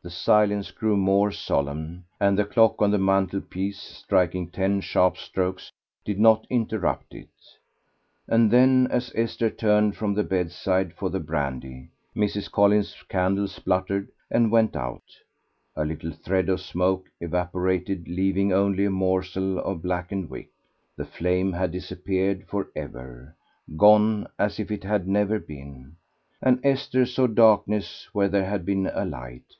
The 0.00 0.10
silence 0.10 0.70
grew 0.70 0.96
more 0.96 1.32
solemn, 1.32 2.04
and 2.20 2.38
the 2.38 2.44
clock 2.44 2.80
on 2.80 2.92
the 2.92 2.98
mantelpiece 2.98 3.80
striking 3.80 4.46
ten 4.48 4.80
sharp 4.80 5.16
strokes 5.16 5.72
did 6.04 6.20
not 6.20 6.46
interrupt 6.48 7.14
it; 7.16 7.28
and 8.28 8.48
then, 8.52 8.86
as 8.92 9.10
Esther 9.16 9.50
turned 9.50 9.96
from 9.96 10.14
the 10.14 10.22
bedside 10.22 10.92
for 10.92 11.10
the 11.10 11.18
brandy, 11.18 11.88
Mrs. 12.14 12.48
Collins's 12.48 12.94
candle 13.08 13.48
spluttered 13.48 14.08
and 14.30 14.52
went 14.52 14.76
out; 14.76 15.02
a 15.74 15.84
little 15.84 16.12
thread 16.12 16.48
of 16.48 16.60
smoke 16.60 17.10
evaporated, 17.20 18.06
leaving 18.06 18.52
only 18.52 18.84
a 18.84 18.90
morsel 18.92 19.58
of 19.58 19.82
blackened 19.82 20.30
wick; 20.30 20.50
the 20.96 21.06
flame 21.06 21.52
had 21.54 21.72
disappeared 21.72 22.46
for 22.46 22.68
ever, 22.76 23.34
gone 23.76 24.28
as 24.38 24.60
if 24.60 24.70
it 24.70 24.84
had 24.84 25.08
never 25.08 25.40
been, 25.40 25.96
and 26.40 26.60
Esther 26.64 27.04
saw 27.04 27.26
darkness 27.26 28.08
where 28.12 28.28
there 28.28 28.44
had 28.48 28.64
been 28.64 28.86
a 28.94 29.04
light. 29.04 29.54